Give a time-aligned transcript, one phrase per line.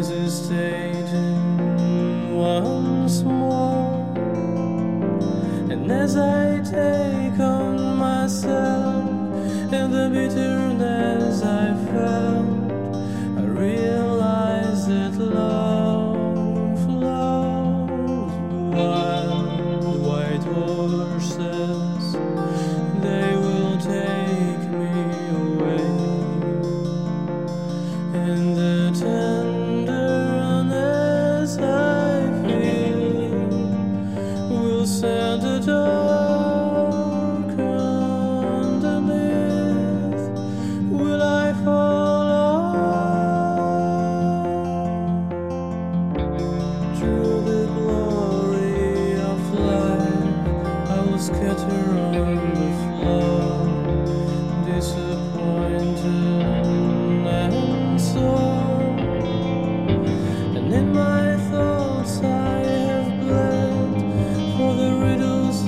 [0.00, 4.14] hesitating once more.
[5.70, 9.10] And as I take on myself
[9.72, 12.72] and the bitterness I felt,
[13.38, 15.79] I realize that love.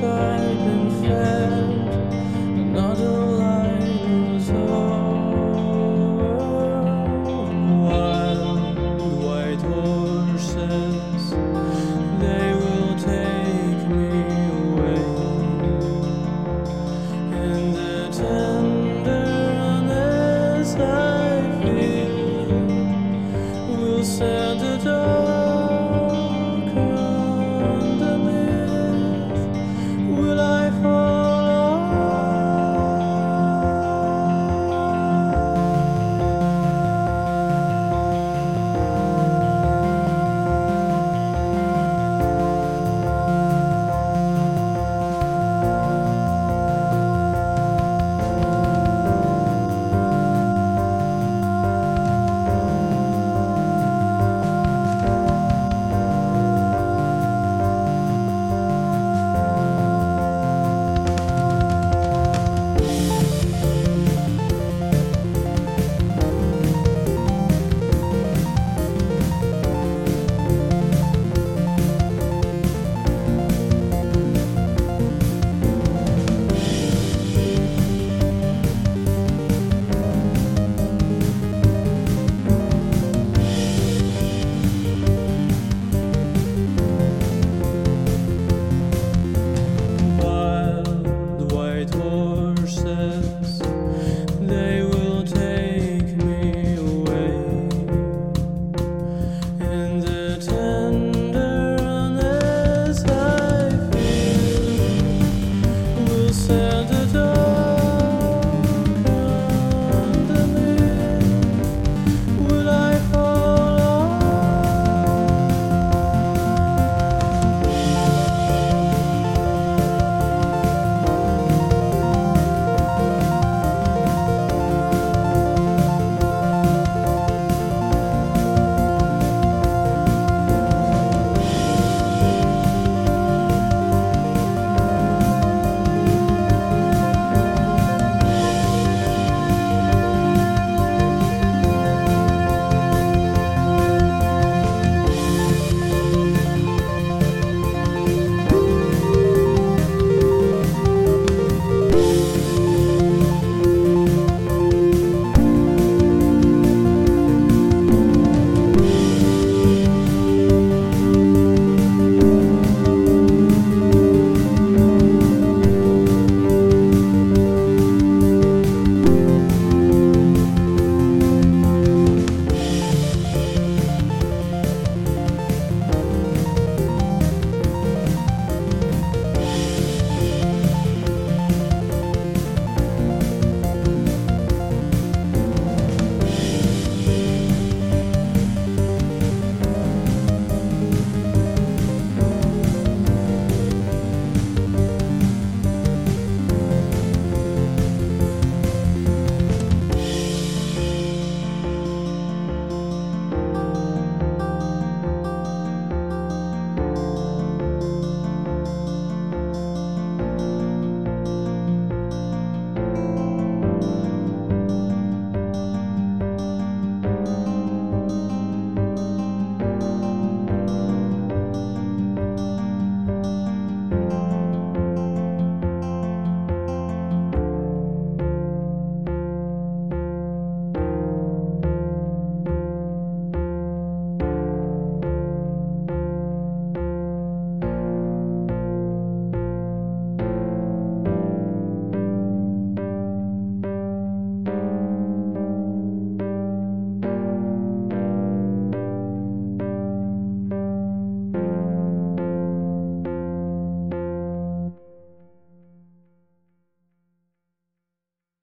[0.03, 0.42] sun.